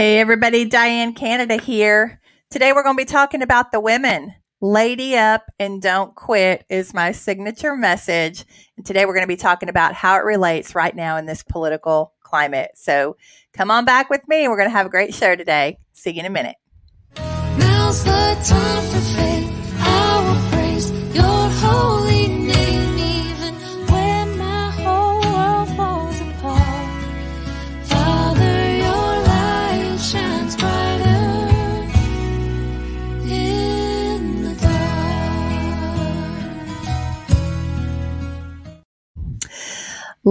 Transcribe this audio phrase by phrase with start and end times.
[0.00, 2.22] Hey, everybody, Diane Canada here.
[2.48, 4.34] Today we're going to be talking about the women.
[4.62, 8.46] Lady up and don't quit is my signature message.
[8.78, 11.42] And today we're going to be talking about how it relates right now in this
[11.42, 12.70] political climate.
[12.76, 13.18] So
[13.52, 14.48] come on back with me.
[14.48, 15.76] We're going to have a great show today.
[15.92, 16.56] See you in a minute.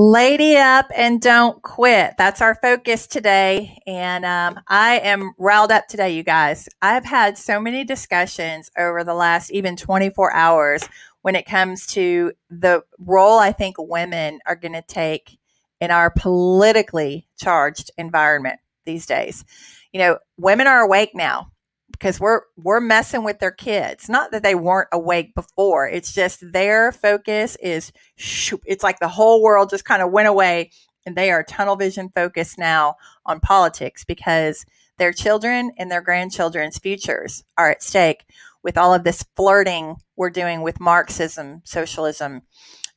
[0.02, 2.14] Lady up and don't quit.
[2.18, 3.78] That's our focus today.
[3.86, 6.70] And um, I am riled up today, you guys.
[6.82, 10.88] I've had so many discussions over the last even 24 hours
[11.22, 15.38] when it comes to the role I think women are going to take
[15.82, 19.44] in our politically charged environment these days.
[19.92, 21.52] You know, women are awake now
[22.00, 24.10] because we're we're messing with their kids.
[24.10, 25.88] Not that they weren't awake before.
[25.88, 30.28] It's just their focus is shoop, it's like the whole world just kind of went
[30.28, 30.72] away
[31.06, 34.66] and they are tunnel vision focused now on politics because
[34.98, 38.26] their children and their grandchildren's futures are at stake
[38.64, 42.42] with all of this flirting we're doing with Marxism, socialism.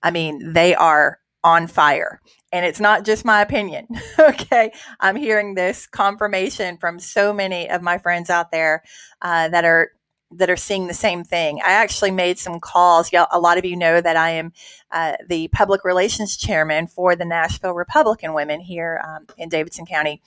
[0.03, 2.21] I mean, they are on fire.
[2.53, 3.89] And it's not just my opinion.
[4.19, 4.73] okay.
[5.01, 8.83] I'm hearing this confirmation from so many of my friends out there
[9.23, 9.93] uh, that are
[10.35, 11.61] that are seeing the same thing.
[11.63, 13.11] I actually made some calls.
[13.13, 14.53] A lot of you know that I am
[14.91, 20.23] uh, the public relations chairman for the Nashville Republican Women here um, in Davidson County.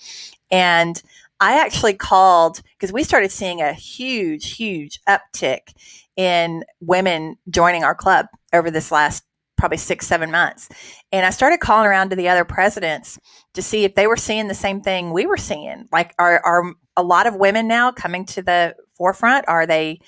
[0.52, 1.02] And
[1.40, 5.74] I actually called because we started seeing a huge, huge uptick
[6.16, 9.25] in women joining our club over this last
[9.58, 10.70] probably six, seven months.
[11.12, 13.18] And I started calling around to the other presidents
[13.54, 15.88] to see if they were seeing the same thing we were seeing.
[15.92, 19.48] Like, are, are a lot of women now coming to the forefront?
[19.48, 20.00] Are they,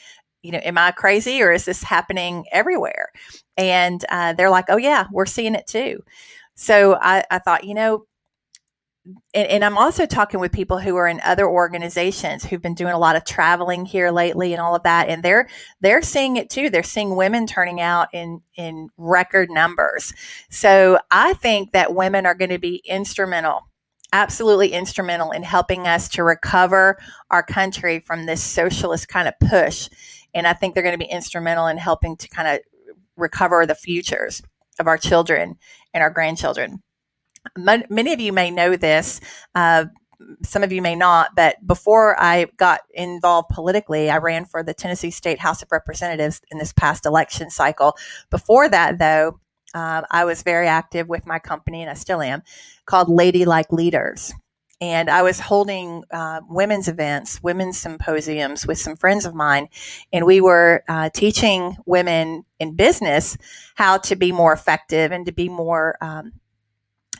[0.41, 3.09] you know, am I crazy or is this happening everywhere?
[3.55, 6.03] And uh, they're like, oh, yeah, we're seeing it too.
[6.55, 8.05] So I, I thought, you know,
[9.33, 12.93] and, and, I'm also talking with people who are in other organizations who've been doing
[12.93, 15.47] a lot of traveling here lately and all of that, and they're
[15.81, 16.69] they're seeing it too.
[16.69, 20.13] They're seeing women turning out in in record numbers.
[20.49, 23.67] So I think that women are going to be instrumental,
[24.11, 26.97] absolutely instrumental in helping us to recover
[27.29, 29.89] our country from this socialist kind of push.
[30.33, 32.59] And I think they're going to be instrumental in helping to kind of
[33.15, 34.41] recover the futures
[34.79, 35.57] of our children
[35.93, 36.81] and our grandchildren
[37.55, 39.21] many of you may know this.
[39.55, 39.85] Uh,
[40.43, 44.73] some of you may not, but before I got involved politically, I ran for the
[44.73, 47.95] Tennessee State House of Representatives in this past election cycle.
[48.29, 49.39] Before that, though,
[49.73, 52.41] uh, I was very active with my company, and I still am,
[52.85, 54.33] called Ladylike Leaders.
[54.79, 59.69] And I was holding uh, women's events, women's symposiums with some friends of mine.
[60.13, 63.37] And we were uh, teaching women in business
[63.75, 66.33] how to be more effective and to be more um,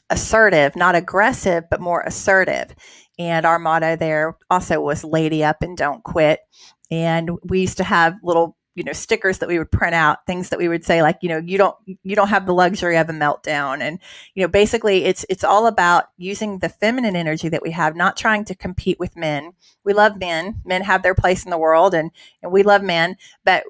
[0.09, 2.73] assertive, not aggressive, but more assertive.
[3.19, 6.39] And our motto there also was lady up and don't quit.
[6.91, 10.49] And we used to have little, you know, stickers that we would print out, things
[10.49, 13.09] that we would say like, you know, you don't you don't have the luxury of
[13.09, 13.81] a meltdown.
[13.81, 13.99] And,
[14.35, 18.15] you know, basically it's it's all about using the feminine energy that we have, not
[18.15, 19.53] trying to compete with men.
[19.83, 20.61] We love men.
[20.63, 22.11] Men have their place in the world and
[22.43, 23.63] and we love men, but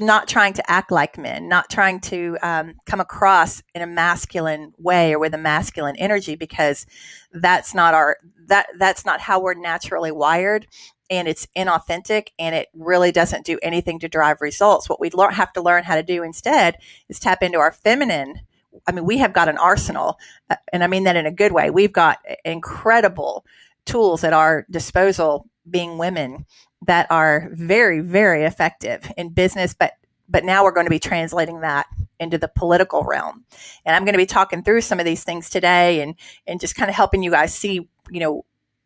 [0.00, 4.72] not trying to act like men, not trying to um, come across in a masculine
[4.78, 6.86] way or with a masculine energy, because
[7.32, 10.66] that's not our that that's not how we're naturally wired,
[11.10, 14.88] and it's inauthentic, and it really doesn't do anything to drive results.
[14.88, 16.78] What we have to learn how to do instead
[17.08, 18.40] is tap into our feminine.
[18.86, 20.18] I mean, we have got an arsenal,
[20.50, 21.70] uh, and I mean that in a good way.
[21.70, 23.44] We've got incredible
[23.86, 26.46] tools at our disposal being women
[26.86, 29.92] that are very, very effective in business, but
[30.26, 31.86] but now we're going to be translating that
[32.18, 33.44] into the political realm.
[33.84, 36.14] And I'm going to be talking through some of these things today and
[36.46, 38.44] and just kind of helping you guys see, you know,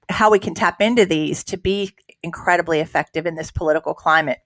[0.09, 4.39] how we can tap into these to be incredibly effective in this political climate.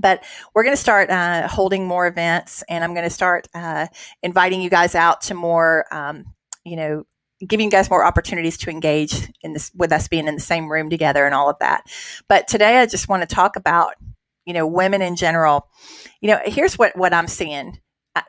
[0.00, 0.24] But
[0.54, 3.86] we're going to start uh, holding more events, and I'm going to start uh,
[4.22, 6.24] inviting you guys out to more, um,
[6.64, 7.06] you know,
[7.46, 10.70] giving you guys more opportunities to engage in this with us being in the same
[10.70, 11.84] room together and all of that.
[12.28, 13.94] But today I just want to talk about,
[14.44, 15.68] you know, women in general.
[16.20, 17.80] You know, here's what what I'm seeing.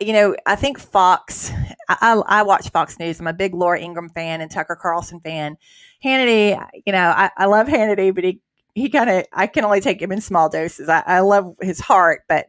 [0.02, 1.52] You know, I think Fox.
[1.88, 3.20] I, I watch Fox News.
[3.20, 5.58] I'm a big Laura Ingraham fan and Tucker Carlson fan.
[6.04, 8.42] Hannity, you know, I, I love Hannity, but he
[8.74, 10.90] he kind of I can only take him in small doses.
[10.90, 12.48] I, I love his heart, but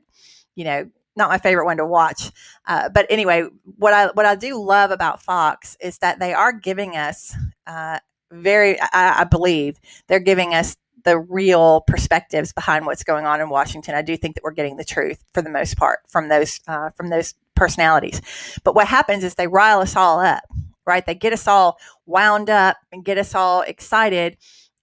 [0.54, 2.30] you know, not my favorite one to watch.
[2.66, 3.44] Uh, but anyway,
[3.76, 7.34] what I what I do love about Fox is that they are giving us
[7.66, 7.98] uh,
[8.30, 9.78] very, I, I believe
[10.08, 13.94] they're giving us the real perspectives behind what's going on in Washington.
[13.94, 16.90] I do think that we're getting the truth for the most part from those uh,
[16.90, 18.20] from those personalities.
[18.64, 20.42] But what happens is they rile us all up,
[20.84, 21.06] right?
[21.06, 24.36] They get us all wound up and get us all excited.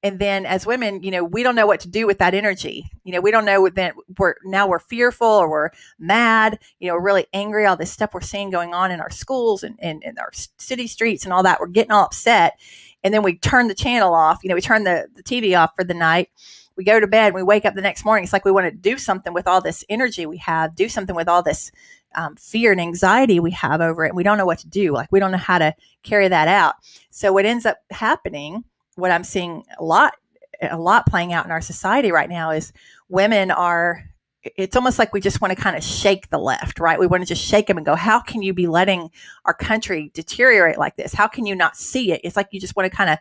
[0.03, 2.91] And then as women, you know, we don't know what to do with that energy.
[3.05, 6.95] You know, we don't know that we're now we're fearful or we're mad, you know,
[6.95, 10.03] we're really angry, all this stuff we're seeing going on in our schools and, and,
[10.03, 11.61] and our city streets and all that.
[11.61, 12.59] We're getting all upset
[13.03, 14.39] and then we turn the channel off.
[14.43, 16.29] You know, we turn the, the TV off for the night.
[16.75, 18.23] We go to bed and we wake up the next morning.
[18.23, 21.15] It's like we want to do something with all this energy we have, do something
[21.15, 21.71] with all this
[22.15, 24.15] um, fear and anxiety we have over it.
[24.15, 24.93] We don't know what to do.
[24.93, 26.75] Like we don't know how to carry that out.
[27.09, 28.63] So what ends up happening,
[28.95, 30.15] what I'm seeing a lot,
[30.61, 32.73] a lot playing out in our society right now is
[33.09, 34.03] women are
[34.43, 36.99] it's almost like we just want to kind of shake the left, right?
[36.99, 39.09] We want to just shake them and go, how can you be letting
[39.45, 41.13] our country deteriorate like this?
[41.13, 42.21] How can you not see it?
[42.23, 43.19] It's like you just want to kind of,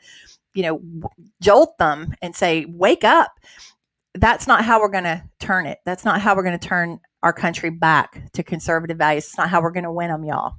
[0.55, 0.83] you know,
[1.41, 3.39] jolt them and say, wake up.
[4.15, 5.79] That's not how we're going to turn it.
[5.85, 9.27] That's not how we're going to turn our country back to conservative values.
[9.27, 10.57] It's not how we're going to win them, y'all.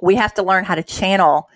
[0.00, 1.48] We have to learn how to channel,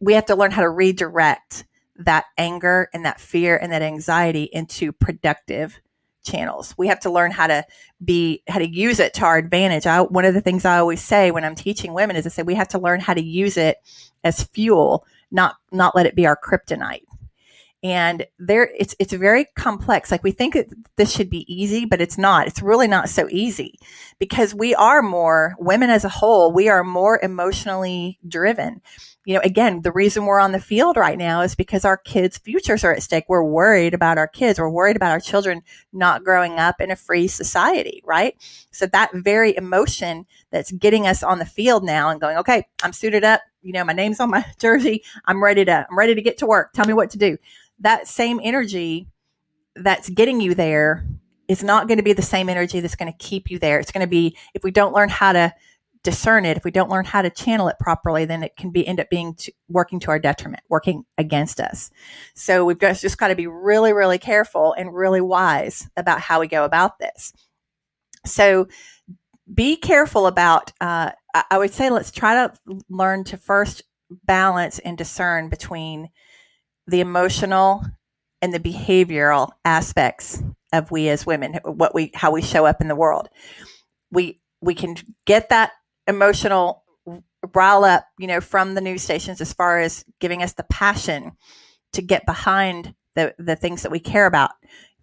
[0.00, 1.64] we have to learn how to redirect
[1.96, 5.80] that anger and that fear and that anxiety into productive
[6.24, 6.74] channels.
[6.76, 7.64] We have to learn how to
[8.04, 9.86] be how to use it to our advantage.
[9.86, 12.42] I, one of the things I always say when I'm teaching women is I say
[12.42, 13.78] we have to learn how to use it
[14.24, 17.02] as fuel, not not let it be our kryptonite
[17.82, 20.10] and there it's it's very complex.
[20.10, 20.56] Like we think
[20.96, 22.46] this should be easy but it's not.
[22.46, 23.78] It's really not so easy
[24.18, 28.80] because we are more women as a whole we are more emotionally driven.
[29.24, 32.38] You know again the reason we're on the field right now is because our kids
[32.38, 33.24] futures are at stake.
[33.28, 34.58] We're worried about our kids.
[34.58, 38.34] We're worried about our children not growing up in a free society right?
[38.72, 42.92] So that very emotion that's getting us on the field now and going okay i'm
[42.92, 46.22] suited up you know my name's on my jersey i'm ready to i'm ready to
[46.22, 47.36] get to work tell me what to do
[47.78, 49.06] that same energy
[49.76, 51.04] that's getting you there
[51.48, 53.80] is not going to be the same energy that's going to keep you there.
[53.80, 55.52] It's going to be if we don't learn how to
[56.04, 58.86] discern it, if we don't learn how to channel it properly, then it can be
[58.86, 59.36] end up being
[59.68, 61.90] working to our detriment, working against us.
[62.34, 66.40] So we've got, just got to be really, really careful and really wise about how
[66.40, 67.32] we go about this.
[68.24, 68.68] So
[69.52, 70.72] be careful about.
[70.80, 71.12] Uh,
[71.50, 73.82] I would say let's try to learn to first
[74.24, 76.08] balance and discern between
[76.86, 77.82] the emotional
[78.40, 80.42] and the behavioral aspects
[80.72, 83.28] of we as women, what we how we show up in the world.
[84.10, 84.96] We we can
[85.26, 85.72] get that
[86.06, 86.84] emotional
[87.54, 91.32] rile up, you know, from the news stations as far as giving us the passion
[91.92, 94.50] to get behind the the things that we care about.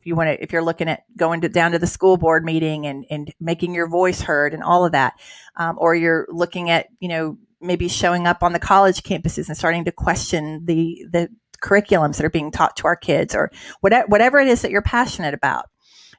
[0.06, 2.46] If you want to, if you're looking at going to, down to the school board
[2.46, 5.16] meeting and and making your voice heard and all of that,
[5.56, 9.58] um, or you're looking at, you know, maybe showing up on the college campuses and
[9.58, 11.30] starting to question the the
[11.60, 14.84] curriculums that are being taught to our kids or whatever, whatever it is that you're
[14.84, 15.72] passionate about.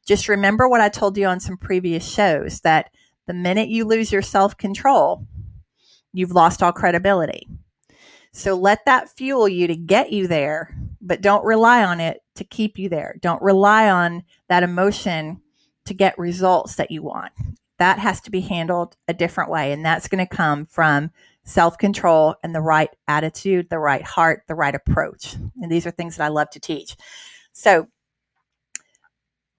[0.04, 2.90] Just remember what I told you on some previous shows that
[3.28, 5.28] the minute you lose your self control,
[6.12, 7.46] you've lost all credibility.
[8.32, 12.44] So let that fuel you to get you there, but don't rely on it to
[12.44, 13.16] keep you there.
[13.20, 15.40] Don't rely on that emotion
[15.86, 17.32] to get results that you want.
[17.78, 19.72] That has to be handled a different way.
[19.72, 21.10] And that's going to come from
[21.44, 25.34] self control and the right attitude, the right heart, the right approach.
[25.34, 26.96] And these are things that I love to teach.
[27.52, 27.88] So,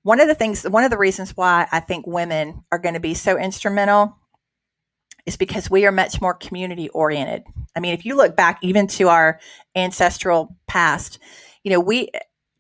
[0.04, 3.00] one of the things, one of the reasons why I think women are going to
[3.00, 4.18] be so instrumental
[5.26, 7.44] is because we are much more community oriented.
[7.78, 9.40] I mean, if you look back even to our
[9.76, 11.20] ancestral past,
[11.64, 12.10] you know, we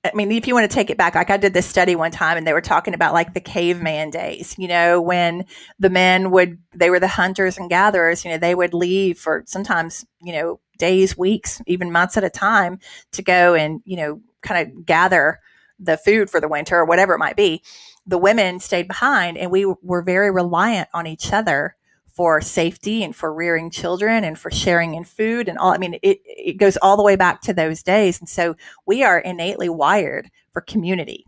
[0.05, 2.11] I mean, if you want to take it back, like I did this study one
[2.11, 5.45] time and they were talking about like the caveman days, you know, when
[5.79, 9.43] the men would, they were the hunters and gatherers, you know, they would leave for
[9.47, 12.79] sometimes, you know, days, weeks, even months at a time
[13.13, 15.39] to go and, you know, kind of gather
[15.79, 17.61] the food for the winter or whatever it might be.
[18.05, 21.75] The women stayed behind and we were very reliant on each other
[22.17, 25.71] for safety and for rearing children and for sharing in food and all.
[25.71, 28.19] I mean, it, it goes all the way back to those days.
[28.19, 28.55] And so
[28.87, 31.27] we are innately wired for community.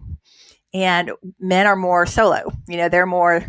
[0.74, 2.52] And men are more solo.
[2.68, 3.46] You know, they're more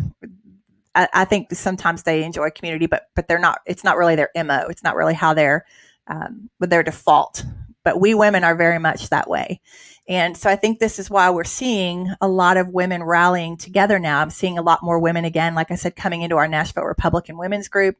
[0.95, 3.61] I, I, think sometimes they enjoy community, but but they're not.
[3.65, 4.67] It's not really their mo.
[4.69, 5.65] It's not really how they're
[6.09, 7.45] um, with their default.
[7.85, 9.61] But we women are very much that way,
[10.09, 13.99] And so I think this is why we're seeing a lot of women rallying together
[14.01, 14.21] now.
[14.21, 17.37] I'm seeing a lot more women again, like I said, coming into our Nashville Republican
[17.39, 17.97] Women's Group.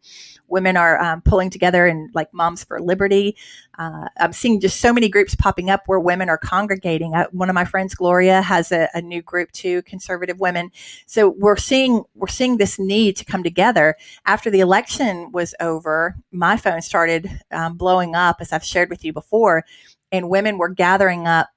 [0.49, 3.37] Women are um, pulling together in like Moms for Liberty.
[3.79, 7.15] Uh, I'm seeing just so many groups popping up where women are congregating.
[7.15, 10.73] I, one of my friends, Gloria, has a, a new group too, conservative women.
[11.07, 13.97] So we're seeing we're seeing this need to come together.
[14.27, 19.05] After the election was over, my phone started um, blowing up, as I've shared with
[19.05, 19.65] you before,
[20.11, 21.51] and women were gathering up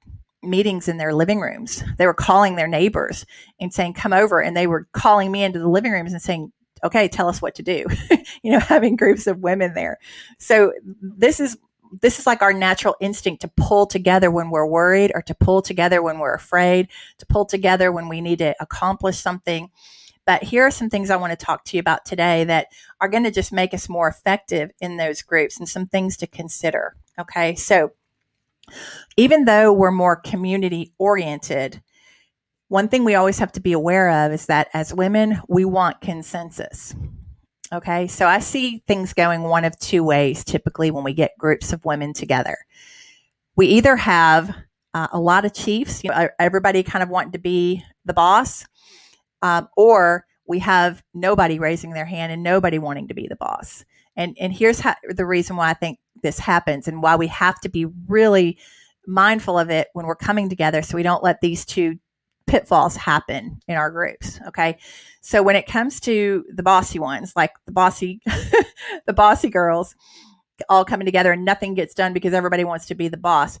[0.44, 1.82] meetings in their living rooms.
[1.98, 3.26] They were calling their neighbors
[3.60, 4.40] and saying, come over.
[4.40, 6.52] And they were calling me into the living rooms and saying,
[6.84, 7.86] okay, tell us what to do.
[8.42, 9.98] you know, having groups of women there.
[10.38, 11.56] So this is,
[12.02, 15.62] this is like our natural instinct to pull together when we're worried or to pull
[15.62, 19.70] together when we're afraid, to pull together when we need to accomplish something.
[20.26, 22.68] But here are some things I want to talk to you about today that
[23.00, 26.26] are going to just make us more effective in those groups and some things to
[26.26, 26.96] consider.
[27.18, 27.54] Okay.
[27.54, 27.92] So,
[29.16, 31.82] even though we're more community oriented,
[32.68, 36.00] one thing we always have to be aware of is that as women, we want
[36.00, 36.94] consensus.
[37.72, 41.72] Okay, so I see things going one of two ways typically when we get groups
[41.72, 42.56] of women together.
[43.56, 44.54] We either have
[44.92, 48.64] uh, a lot of chiefs, you know, everybody kind of wanting to be the boss,
[49.42, 53.84] um, or we have nobody raising their hand and nobody wanting to be the boss.
[54.16, 57.60] And and here's how, the reason why I think this happens and why we have
[57.60, 58.58] to be really
[59.06, 61.96] mindful of it when we're coming together so we don't let these two
[62.46, 64.76] pitfalls happen in our groups okay?
[65.20, 68.20] So when it comes to the bossy ones like the bossy
[69.06, 69.94] the bossy girls
[70.68, 73.60] all coming together and nothing gets done because everybody wants to be the boss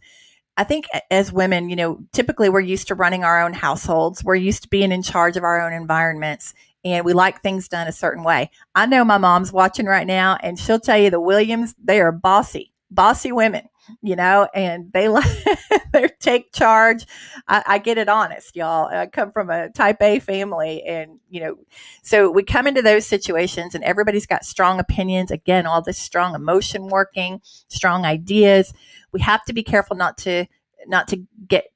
[0.56, 4.34] i think as women you know typically we're used to running our own households we're
[4.34, 7.92] used to being in charge of our own environments and we like things done a
[7.92, 8.50] certain way.
[8.74, 12.12] I know my mom's watching right now and she'll tell you the Williams, they are
[12.12, 13.68] bossy, bossy women,
[14.02, 15.08] you know, and they
[15.92, 17.06] they take charge.
[17.48, 18.86] I, I, get it honest, y'all.
[18.86, 21.56] I come from a type A family and, you know,
[22.02, 25.30] so we come into those situations and everybody's got strong opinions.
[25.30, 28.72] Again, all this strong emotion working, strong ideas.
[29.12, 30.46] We have to be careful not to,
[30.86, 31.66] not to get,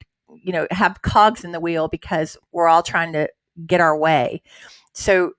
[0.41, 3.29] you know, have cogs in the wheel because we're all trying to
[3.65, 4.41] get our way.
[4.93, 5.33] So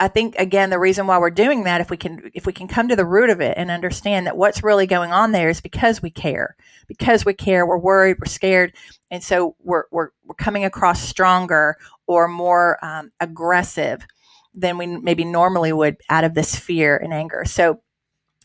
[0.00, 2.66] I think again the reason why we're doing that if we can if we can
[2.66, 5.60] come to the root of it and understand that what's really going on there is
[5.60, 6.56] because we care.
[6.86, 8.74] Because we care, we're worried, we're scared,
[9.10, 14.06] and so we're we're, we're coming across stronger or more um, aggressive
[14.54, 17.44] than we maybe normally would out of this fear and anger.
[17.44, 17.80] So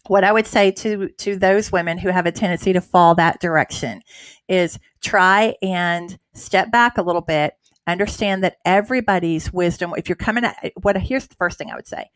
[0.08, 3.42] what I would say to to those women who have a tendency to fall that
[3.42, 4.02] direction
[4.48, 7.54] is try and step back a little bit
[7.92, 11.88] understand that everybody's wisdom, if you're coming at what, here's the first thing I would
[11.88, 12.10] say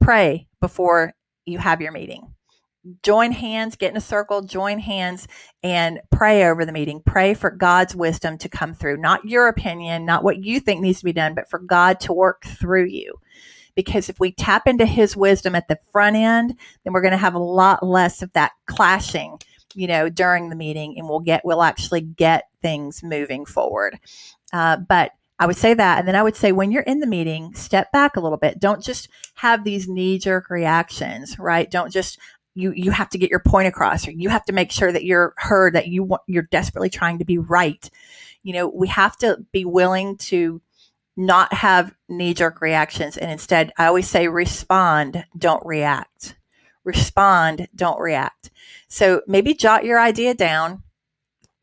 [0.00, 1.14] pray before
[1.46, 2.34] you have your meeting.
[3.02, 5.28] Join hands, get in a circle, join hands,
[5.62, 7.02] and pray over the meeting.
[7.04, 11.00] Pray for God's wisdom to come through, not your opinion, not what you think needs
[11.00, 13.20] to be done, but for God to work through you
[13.74, 17.16] because if we tap into his wisdom at the front end then we're going to
[17.16, 19.38] have a lot less of that clashing
[19.74, 23.98] you know during the meeting and we'll get we'll actually get things moving forward
[24.52, 25.98] uh, but I would say that.
[25.98, 28.60] And then I would say when you're in the meeting, step back a little bit.
[28.60, 31.68] Don't just have these knee jerk reactions, right?
[31.68, 32.18] Don't just,
[32.54, 35.04] you, you have to get your point across or you have to make sure that
[35.04, 37.88] you're heard, that you want, you're desperately trying to be right.
[38.42, 40.60] You know, we have to be willing to
[41.16, 43.16] not have knee jerk reactions.
[43.16, 46.36] And instead, I always say respond, don't react.
[46.84, 48.50] Respond, don't react.
[48.88, 50.82] So maybe jot your idea down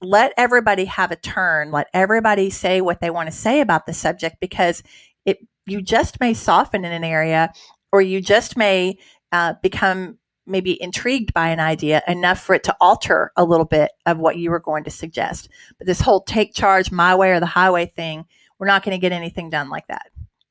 [0.02, 1.72] let everybody have a turn.
[1.72, 4.84] Let everybody say what they want to say about the subject because
[5.26, 7.52] it you just may soften in an area
[7.92, 8.98] or you just may
[9.32, 13.92] uh, become maybe intrigued by an idea enough for it to alter a little bit
[14.06, 15.50] of what you were going to suggest.
[15.78, 18.26] But this whole take charge my way or the highway thing,
[18.58, 20.10] we're not going to get anything done like that.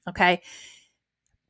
[0.08, 0.42] Okay.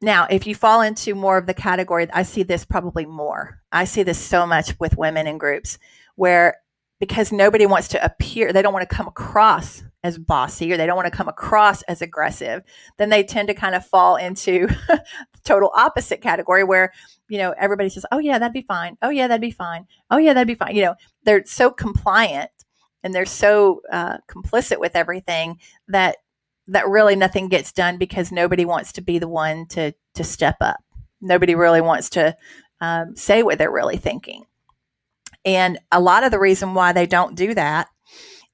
[0.03, 3.61] Now, if you fall into more of the category, I see this probably more.
[3.73, 5.79] I see this so much with women in groups
[6.17, 6.57] where
[6.99, 10.87] because nobody wants to appear, they don't want to come across as bossy or they
[10.87, 12.63] don't want to come across as aggressive,
[12.97, 15.05] then they tend to kind of fall into the
[15.45, 16.93] total opposite category where,
[17.29, 18.97] you know, everybody says, oh, yeah, that'd be fine.
[19.03, 19.87] Oh, yeah, that'd be fine.
[20.11, 20.75] Oh, yeah, that'd be fine.
[20.75, 22.51] You know, they're so compliant
[23.03, 26.17] and they're so uh, complicit with everything that
[26.69, 30.57] that really nothing gets done because nobody wants to be the one to to step
[30.61, 30.79] up.
[31.21, 32.37] Nobody really wants to
[32.81, 34.45] um, say what they're really thinking.
[35.45, 37.89] And a lot of the reason why they don't do that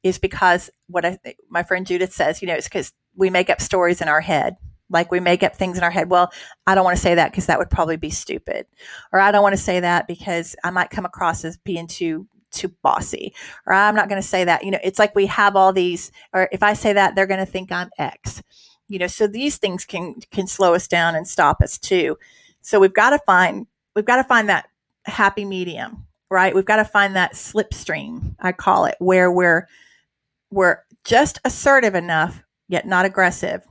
[0.02, 3.60] is because what I, my friend Judith says, you know, it's because we make up
[3.60, 4.56] stories in our head.
[4.90, 6.10] Like we make up things in our head.
[6.10, 6.30] Well,
[6.66, 8.66] I don't want to say that because that would probably be stupid.
[9.10, 12.26] Or I don't want to say that because I might come across as being too
[12.52, 13.34] too bossy
[13.66, 16.12] or i'm not going to say that you know it's like we have all these
[16.32, 18.42] or if i say that they're going to think i'm x
[18.88, 22.18] you know so these things can can slow us down and stop us too.
[22.60, 23.66] So we've got to find
[23.96, 24.68] we've got to find that
[25.06, 26.54] happy medium right?
[26.54, 29.68] We've got to find that slipstream i call it where we're
[30.50, 33.62] we're just assertive enough yet not aggressive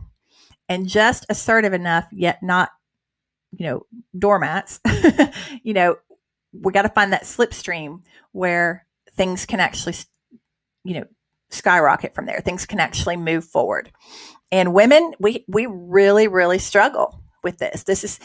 [0.69, 2.69] and just assertive enough yet not
[3.51, 3.85] you know
[4.17, 4.79] doormats
[5.63, 5.97] you know
[6.53, 9.95] we got to find that slipstream where things can actually
[10.83, 11.05] you know
[11.49, 12.39] skyrocket from there.
[12.39, 13.91] Things can actually move forward.
[14.51, 17.83] And women we we really really struggle with this.
[17.83, 18.19] This is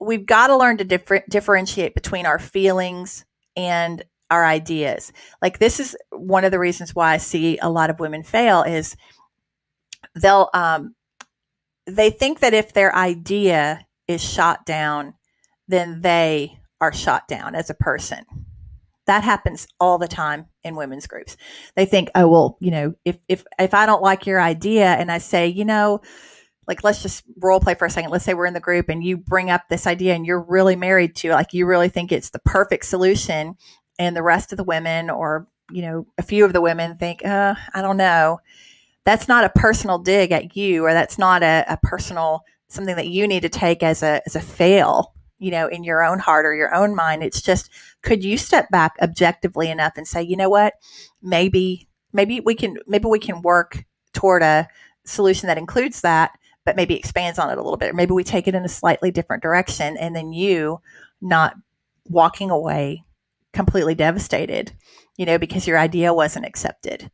[0.00, 3.24] we've got to learn to differ, differentiate between our feelings
[3.56, 5.12] and our ideas.
[5.40, 8.62] Like this is one of the reasons why i see a lot of women fail
[8.62, 8.96] is
[10.14, 10.94] they'll um
[11.86, 15.14] they think that if their idea is shot down
[15.68, 18.26] then they are shot down as a person
[19.06, 21.36] that happens all the time in women's groups.
[21.74, 25.10] They think, oh well, you know, if if if I don't like your idea and
[25.10, 26.00] I say, you know,
[26.68, 28.10] like let's just role play for a second.
[28.10, 30.76] Let's say we're in the group and you bring up this idea and you're really
[30.76, 33.56] married to like you really think it's the perfect solution
[33.98, 37.24] and the rest of the women or you know a few of the women think
[37.24, 38.38] uh, i don't know
[39.04, 43.08] that's not a personal dig at you or that's not a, a personal something that
[43.08, 46.46] you need to take as a as a fail you know, in your own heart
[46.46, 47.22] or your own mind.
[47.22, 47.68] It's just,
[48.02, 50.74] could you step back objectively enough and say, you know what,
[51.20, 54.68] maybe, maybe we can, maybe we can work toward a
[55.04, 57.90] solution that includes that, but maybe expands on it a little bit.
[57.90, 60.80] Or maybe we take it in a slightly different direction and then you
[61.20, 61.56] not
[62.06, 63.04] walking away
[63.52, 64.72] completely devastated,
[65.16, 67.10] you know, because your idea wasn't accepted.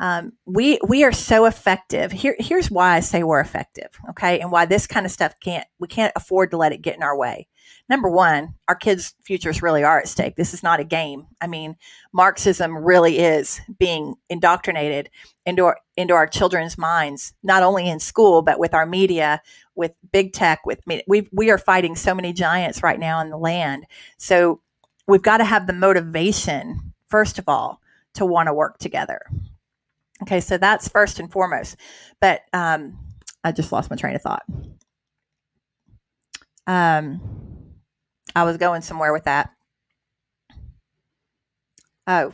[0.00, 2.12] Um, we we are so effective.
[2.12, 5.66] Here, here's why I say we're effective, okay, and why this kind of stuff can't
[5.80, 7.48] we can't afford to let it get in our way
[7.88, 10.36] number one, our kids' futures really are at stake.
[10.36, 11.26] This is not a game.
[11.40, 11.76] I mean,
[12.12, 15.10] Marxism really is being indoctrinated
[15.46, 19.40] into our, into our children's minds, not only in school, but with our media,
[19.74, 23.38] with big tech, with we we are fighting so many giants right now in the
[23.38, 23.86] land.
[24.18, 24.60] So
[25.06, 27.80] we've got to have the motivation, first of all,
[28.14, 29.20] to want to work together.
[30.22, 31.76] Okay, so that's first and foremost.
[32.20, 32.98] But um,
[33.44, 34.42] I just lost my train of thought.
[36.66, 37.20] Um,
[38.34, 39.50] I was going somewhere with that.
[42.06, 42.32] Oh,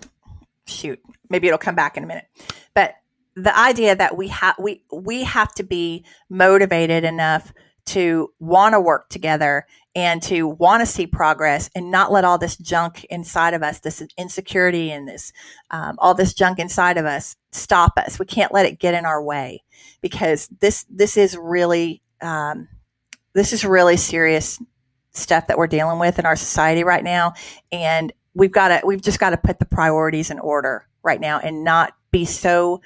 [0.66, 1.00] shoot.
[1.30, 2.26] Maybe it'll come back in a minute.
[2.74, 2.94] But
[3.34, 7.52] the idea that we have we we have to be motivated enough
[7.86, 12.38] to want to work together and to want to see progress and not let all
[12.38, 15.32] this junk inside of us, this insecurity and this,
[15.70, 18.18] um, all this junk inside of us stop us.
[18.18, 19.62] We can't let it get in our way
[20.00, 22.68] because this, this is really, um,
[23.34, 24.60] this is really serious
[25.14, 27.32] stuff that we're dealing with in our society right now.
[27.72, 31.38] And we've got to, we've just got to put the priorities in order right now
[31.38, 32.80] and not be so,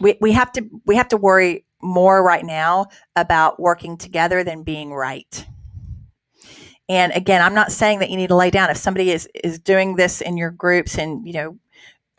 [0.00, 4.62] we, we have to, we have to worry more right now about working together than
[4.62, 5.46] being right.
[6.88, 9.58] And again, I'm not saying that you need to lay down if somebody is, is
[9.58, 11.58] doing this in your groups and, you know,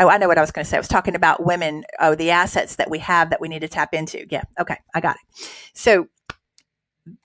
[0.02, 0.78] Oh, I know what I was going to say.
[0.78, 1.84] I was talking about women.
[2.00, 4.26] Oh, the assets that we have that we need to tap into.
[4.32, 4.42] Yeah.
[4.60, 4.78] Okay.
[4.96, 5.48] I got it.
[5.76, 6.08] So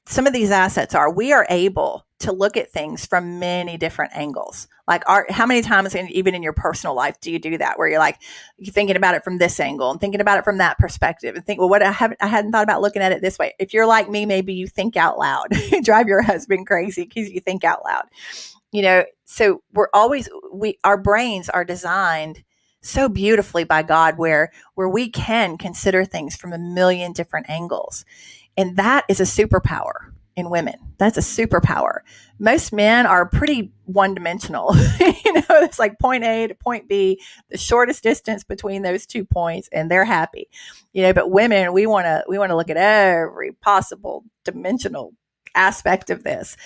[0.04, 4.16] some of these assets are we are able to look at things from many different
[4.16, 4.68] angles.
[4.88, 7.78] Like are how many times in, even in your personal life do you do that
[7.78, 8.20] where you're like
[8.56, 11.44] you're thinking about it from this angle and thinking about it from that perspective and
[11.44, 13.52] think well what i haven't i hadn't thought about looking at it this way.
[13.58, 15.48] If you're like me maybe you think out loud.
[15.82, 18.04] Drive your husband crazy because you think out loud.
[18.72, 22.44] You know so we're always we our brains are designed
[22.80, 28.04] so beautifully by god where where we can consider things from a million different angles.
[28.56, 30.74] And that is a superpower in women.
[30.98, 32.00] That's a superpower.
[32.38, 34.74] Most men are pretty one dimensional.
[35.00, 39.24] you know, it's like point A to point B, the shortest distance between those two
[39.24, 40.48] points, and they're happy.
[40.92, 45.14] You know, but women, we want to we want to look at every possible dimensional
[45.54, 46.56] aspect of this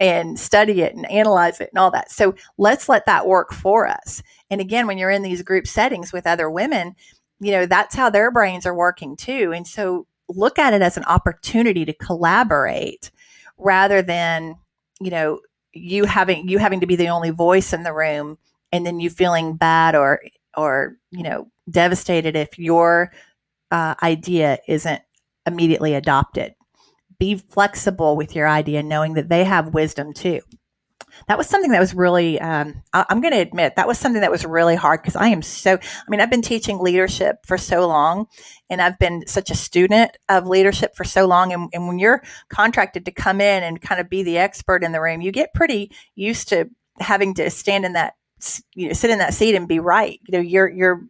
[0.00, 2.10] and study it and analyze it and all that.
[2.10, 4.20] So let's let that work for us.
[4.50, 6.96] And again, when you're in these group settings with other women,
[7.38, 9.52] you know, that's how their brains are working too.
[9.54, 13.10] And so look at it as an opportunity to collaborate
[13.58, 14.56] rather than,
[15.00, 15.40] you know,
[15.72, 18.36] you having you having to be the only voice in the room
[18.72, 20.20] and then you feeling bad or
[20.56, 23.10] or you know devastated if your
[23.70, 25.00] uh, idea isn't
[25.46, 26.54] immediately adopted.
[27.18, 30.40] Be flexible with your idea knowing that they have wisdom too
[31.28, 34.20] that was something that was really um, I, am going to admit that was something
[34.20, 37.58] that was really hard because i am so i mean i've been teaching leadership for
[37.58, 38.26] so long
[38.70, 42.22] and i've been such a student of leadership for so long and, and when you're
[42.48, 45.54] contracted to come in and kind of be the expert in the room you get
[45.54, 46.68] pretty used to
[47.00, 48.14] having to stand in that
[48.74, 50.20] you know sit in that seat and be right.
[50.26, 51.02] You know, you're you're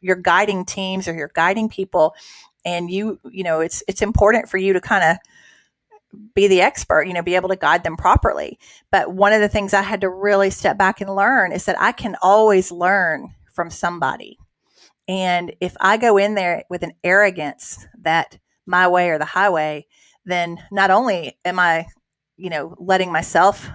[0.00, 2.14] you're guiding teams or you're guiding people,
[2.64, 5.16] and you you know it's it's important for you to kind of
[6.34, 8.58] be the expert, you know, be able to guide them properly.
[8.90, 11.80] But one of the things I had to really step back and learn is that
[11.80, 14.38] I can always learn from somebody.
[15.06, 19.86] And if I go in there with an arrogance that my way or the highway,
[20.24, 21.86] then not only am I,
[22.36, 23.68] you know, letting myself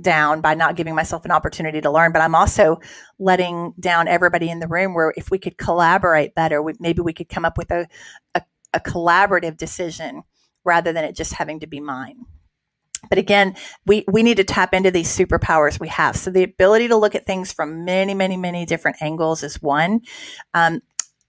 [0.00, 2.80] down by not giving myself an opportunity to learn, but I'm also
[3.18, 7.12] letting down everybody in the room where if we could collaborate better, we, maybe we
[7.12, 7.86] could come up with a,
[8.34, 8.42] a,
[8.74, 10.22] a collaborative decision
[10.64, 12.24] rather than it just having to be mine.
[13.08, 13.54] But again,
[13.86, 16.16] we, we need to tap into these superpowers we have.
[16.16, 20.00] So the ability to look at things from many, many, many different angles is one.
[20.54, 20.80] Um,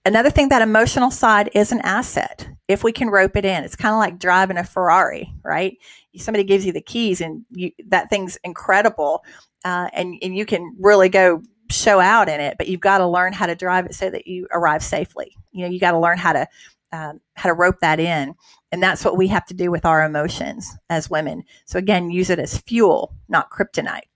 [0.04, 2.48] another thing, that emotional side is an asset.
[2.68, 5.76] If we can rope it in, it's kind of like driving a Ferrari, right?
[6.16, 9.22] Somebody gives you the keys and you, that thing's incredible.
[9.64, 13.06] Uh, and, and you can really go show out in it, but you've got to
[13.06, 15.36] learn how to drive it so that you arrive safely.
[15.52, 16.46] You know, you got to learn how to
[16.92, 18.34] um, how to rope that in.
[18.72, 21.44] And that's what we have to do with our emotions as women.
[21.66, 24.08] So again, use it as fuel, not kryptonite.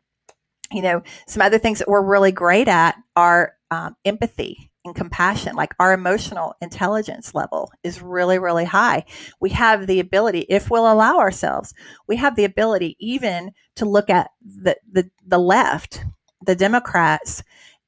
[0.72, 5.56] You know, some other things that we're really great at are um, empathy and compassion.
[5.56, 9.04] Like our emotional intelligence level is really, really high.
[9.40, 11.74] We have the ability, if we'll allow ourselves,
[12.08, 16.04] we have the ability even to look at the the, the left,
[16.46, 17.42] the Democrats,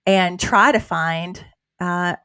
[0.07, 1.45] and try to find
[1.81, 2.17] uh,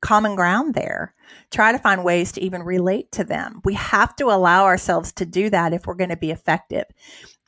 [0.00, 1.14] common ground there.
[1.50, 3.60] Try to find ways to even relate to them.
[3.64, 6.84] We have to allow ourselves to do that if we're going to be effective.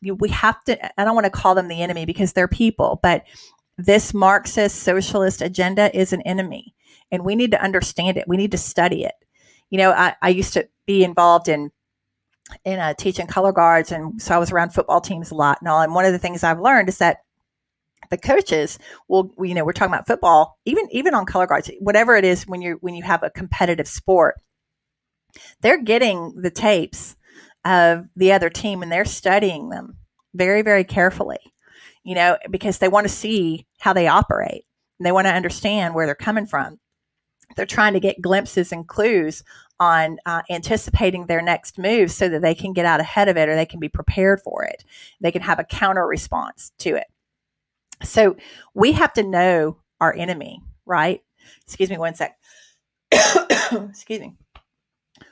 [0.02, 3.24] We have to, I don't want to call them the enemy because they're people, but
[3.76, 6.74] this Marxist socialist agenda is an enemy
[7.10, 8.28] and we need to understand it.
[8.28, 9.14] We need to study it.
[9.70, 11.70] You know, I, I used to be involved in
[12.64, 15.68] in uh, teaching color guards, and so I was around football teams a lot and
[15.68, 15.82] all.
[15.82, 17.18] And one of the things I've learned is that
[18.10, 22.16] the coaches will you know we're talking about football even even on color guards whatever
[22.16, 24.36] it is when you when you have a competitive sport
[25.60, 27.16] they're getting the tapes
[27.64, 29.96] of the other team and they're studying them
[30.34, 31.38] very very carefully
[32.02, 34.64] you know because they want to see how they operate.
[34.98, 36.78] And they want to understand where they're coming from.
[37.56, 39.42] They're trying to get glimpses and clues
[39.80, 43.48] on uh, anticipating their next move so that they can get out ahead of it
[43.48, 44.84] or they can be prepared for it.
[45.20, 47.06] They can have a counter response to it
[48.02, 48.36] so
[48.74, 51.22] we have to know our enemy, right?
[51.64, 52.36] Excuse me one sec.
[53.12, 54.36] Excuse me.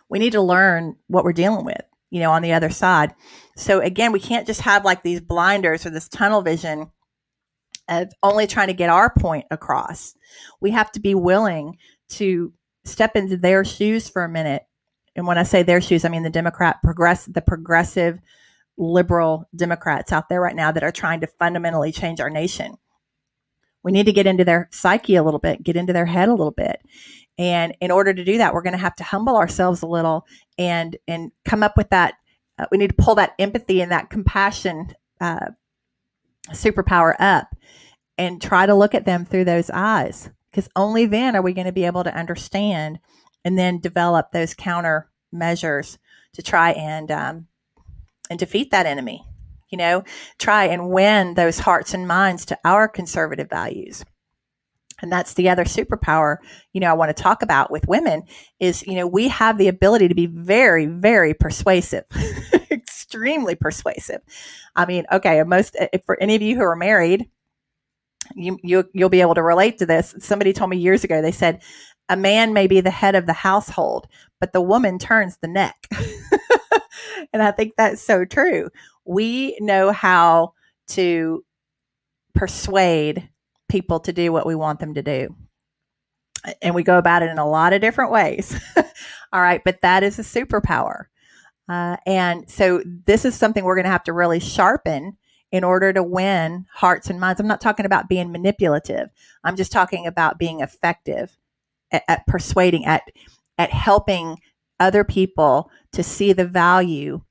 [0.09, 3.15] We need to learn what we're dealing with, you know, on the other side.
[3.57, 6.91] So again, we can't just have like these blinders or this tunnel vision
[7.89, 10.15] of only trying to get our point across.
[10.61, 11.79] We have to be willing
[12.11, 12.53] to
[12.85, 14.63] step into their shoes for a minute.
[15.17, 18.19] And when I say their shoes, I mean the Democrat progress the progressive
[18.79, 22.77] liberal Democrats out there right now that are trying to fundamentally change our nation.
[23.83, 26.35] We need to get into their psyche a little bit, get into their head a
[26.35, 26.81] little bit.
[27.39, 30.27] And in order to do that, we're going to have to humble ourselves a little
[30.59, 32.15] and and come up with that.
[32.59, 35.47] Uh, we need to pull that empathy and that compassion uh,
[36.51, 37.55] superpower up
[38.17, 41.67] and try to look at them through those eyes, because only then are we going
[41.67, 42.99] to be able to understand
[43.45, 45.99] and then develop those counter measures
[46.33, 47.47] to try and um,
[48.31, 49.25] and defeat that enemy.
[49.71, 50.05] You know,
[50.39, 54.05] try and win those hearts and minds to our conservative values.
[55.01, 56.39] And that's the other superpower,
[56.73, 58.25] you know, I want to talk about with women
[58.59, 62.05] is, you know, we have the ability to be very, very persuasive,
[62.71, 64.21] extremely persuasive.
[64.75, 67.29] I mean, okay, most, eh, for any of you who are married,
[68.35, 70.15] you, you, you'll be able to relate to this.
[70.19, 71.63] Somebody told me years ago, they said,
[72.09, 74.09] a man may be the head of the household,
[74.41, 75.77] but the woman turns the neck.
[77.33, 78.71] and I think that's so true.
[79.05, 80.53] We know how
[80.89, 81.45] to
[82.35, 83.29] persuade
[83.69, 85.35] people to do what we want them to do.
[86.63, 88.59] And we go about it in a lot of different ways.
[89.33, 89.63] All right.
[89.65, 91.07] But that is a superpower.
[91.69, 95.19] Uh, and so this is something we're going to have to really sharpen
[95.51, 97.41] in order to win hearts and minds.
[97.41, 99.09] I'm not talking about being manipulative.
[99.45, 101.37] I'm just talking about being effective
[101.91, 103.03] at, at persuading, at,
[103.59, 104.39] at helping
[104.81, 107.23] other people to see the value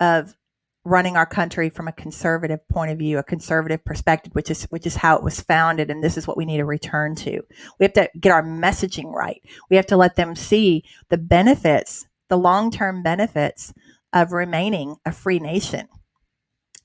[0.00, 0.36] of
[0.84, 4.86] running our country from a conservative point of view, a conservative perspective, which is which
[4.86, 7.42] is how it was founded, and this is what we need to return to.
[7.78, 9.42] We have to get our messaging right.
[9.68, 13.72] We have to let them see the benefits, the long term benefits
[14.12, 15.88] of remaining a free nation.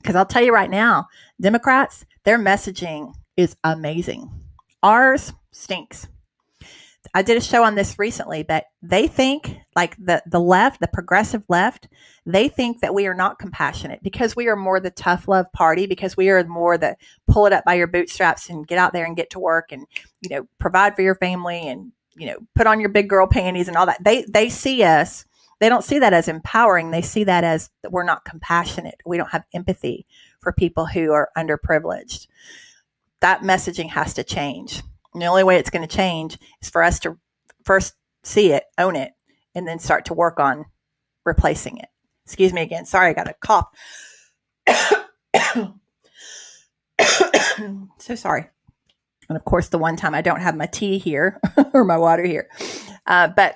[0.02, 1.08] Because I'll tell you right now,
[1.42, 4.30] Democrats, their messaging is amazing.
[4.84, 6.08] Ours stinks.
[7.16, 10.90] I did a show on this recently, but they think like the the left, the
[10.90, 11.88] progressive left,
[12.26, 15.88] they think that we are not compassionate because we are more the tough love party
[15.88, 19.06] because we are more the pull it up by your bootstraps and get out there
[19.06, 19.88] and get to work and
[20.20, 23.70] you know provide for your family and you know put on your big girl panties
[23.70, 24.04] and all that.
[24.04, 25.24] They they see us
[25.62, 26.92] they don't see that as empowering.
[26.92, 29.00] They see that as that we're not compassionate.
[29.06, 30.06] We don't have empathy
[30.42, 32.28] for people who are underprivileged.
[33.22, 34.84] That messaging has to change.
[35.16, 37.18] And the only way it's going to change is for us to
[37.64, 37.94] first
[38.26, 39.14] see it, own it,
[39.56, 40.66] and then start to work on
[41.26, 41.88] replacing it.
[42.26, 42.86] Excuse me again.
[42.86, 43.70] Sorry, I got a cough.
[47.98, 48.50] so sorry.
[49.30, 51.40] And of course, the one time I don't have my tea here
[51.74, 52.50] or my water here.
[53.08, 53.56] Uh, but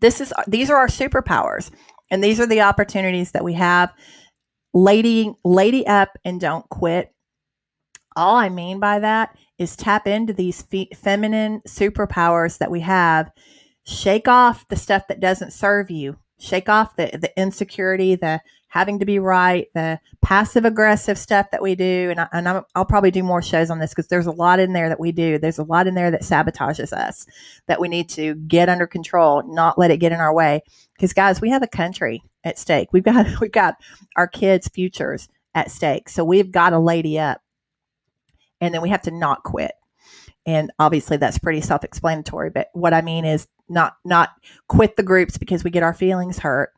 [0.00, 1.72] this is these are our superpowers,
[2.08, 3.92] and these are the opportunities that we have.
[4.72, 7.12] Lady, lady up and don't quit.
[8.14, 13.30] All I mean by that is tap into these fe- feminine superpowers that we have.
[13.84, 16.16] Shake off the stuff that doesn't serve you.
[16.38, 18.40] Shake off the, the insecurity, the
[18.72, 22.08] having to be right, the passive aggressive stuff that we do.
[22.08, 24.60] And, I, and i will probably do more shows on this because there's a lot
[24.60, 25.38] in there that we do.
[25.38, 27.26] There's a lot in there that sabotages us
[27.66, 30.62] that we need to get under control, not let it get in our way.
[30.94, 32.88] Because guys, we have a country at stake.
[32.94, 33.76] We've got we've got
[34.16, 36.08] our kids' futures at stake.
[36.08, 37.41] So we've got to lady up
[38.62, 39.72] and then we have to not quit.
[40.46, 44.30] And obviously that's pretty self-explanatory, but what I mean is not not
[44.68, 46.72] quit the groups because we get our feelings hurt.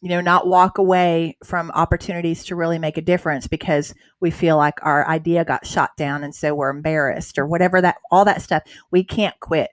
[0.00, 4.56] You know, not walk away from opportunities to really make a difference because we feel
[4.56, 8.42] like our idea got shot down and so we're embarrassed or whatever that all that
[8.42, 8.62] stuff.
[8.90, 9.70] We can't quit.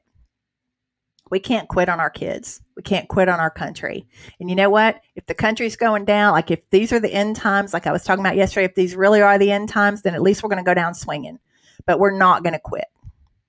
[1.30, 2.62] We can't quit on our kids.
[2.76, 4.08] We can't quit on our country.
[4.39, 5.02] And you know what?
[5.15, 8.04] If the country's going down, like if these are the end times, like I was
[8.04, 10.63] talking about yesterday, if these really are the end times, then at least we're going
[10.63, 11.39] to go down swinging
[11.86, 12.86] but we're not going to quit.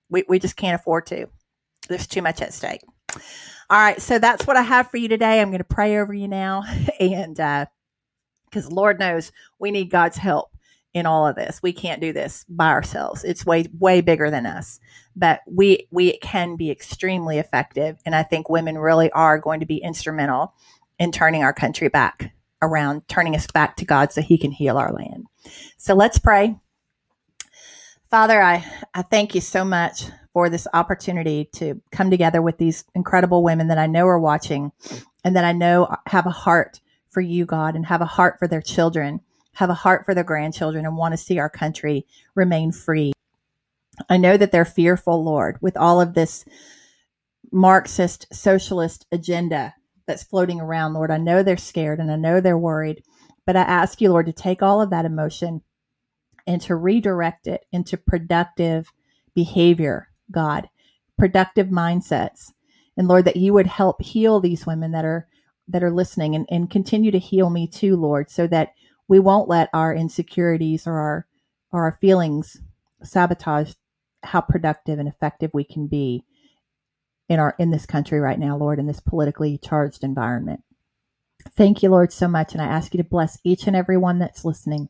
[0.09, 1.27] We, we just can't afford to.
[1.89, 2.83] There's too much at stake.
[3.71, 5.41] All right, so that's what I have for you today.
[5.41, 6.65] I'm going to pray over you now,
[7.01, 10.51] and because uh, Lord knows we need God's help
[10.93, 11.61] in all of this.
[11.63, 13.25] We can't do this by ourselves.
[13.25, 14.81] It's way way bigger than us.
[15.17, 19.67] But we we can be extremely effective, and I think women really are going to
[19.67, 20.55] be instrumental
[20.99, 22.33] in turning our country back
[22.63, 25.27] around, turning us back to God so He can heal our land.
[25.77, 26.57] So let's pray.
[28.15, 32.85] Father, I, I thank you so much for this opportunity to come together with these
[32.95, 34.71] incredible women that I know are watching
[35.25, 38.47] and that I know have a heart for you, God, and have a heart for
[38.47, 39.21] their children,
[39.55, 43.15] have a heart for their grandchildren, and want to see our country remain free.
[44.09, 46.45] I know that they're fearful, Lord, with all of this
[47.51, 49.75] Marxist socialist agenda
[50.07, 51.11] that's floating around, Lord.
[51.11, 53.03] I know they're scared and I know they're worried,
[53.45, 55.63] but I ask you, Lord, to take all of that emotion
[56.47, 58.93] and to redirect it into productive
[59.35, 60.69] behavior, God,
[61.19, 62.53] productive mindsets.
[62.97, 65.27] And Lord, that you would help heal these women that are
[65.69, 68.75] that are listening and, and continue to heal me too, Lord, so that
[69.09, 71.27] we won't let our insecurities or our
[71.73, 72.61] or our feelings
[73.03, 73.73] sabotage
[74.23, 76.25] how productive and effective we can be
[77.29, 80.63] in our in this country right now, Lord, in this politically charged environment.
[81.51, 82.53] Thank you, Lord, so much.
[82.53, 84.89] And I ask you to bless each and every one that's listening.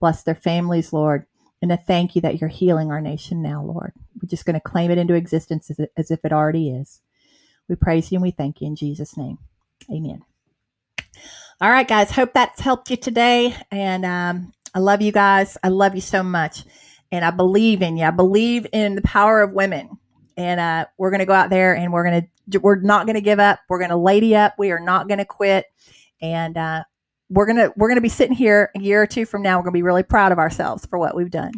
[0.00, 1.26] Bless their families, Lord.
[1.60, 3.92] And to thank you that you're healing our nation now, Lord.
[4.20, 7.00] We're just going to claim it into existence as, as if it already is.
[7.68, 9.38] We praise you and we thank you in Jesus' name.
[9.90, 10.22] Amen.
[11.60, 12.10] All right, guys.
[12.10, 13.54] Hope that's helped you today.
[13.70, 15.56] And um, I love you guys.
[15.62, 16.64] I love you so much.
[17.12, 18.04] And I believe in you.
[18.04, 19.98] I believe in the power of women.
[20.36, 23.14] And uh, we're going to go out there and we're going to, we're not going
[23.14, 23.60] to give up.
[23.68, 24.54] We're going to lady up.
[24.58, 25.66] We are not going to quit
[26.22, 26.84] and uh,
[27.32, 29.58] we're gonna we're gonna be sitting here a year or two from now.
[29.58, 31.52] We're gonna be really proud of ourselves for what we've done.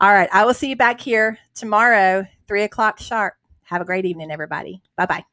[0.00, 3.34] All right, I will see you back here tomorrow, three o'clock sharp.
[3.64, 4.82] Have a great evening, everybody.
[4.96, 5.24] Bye bye.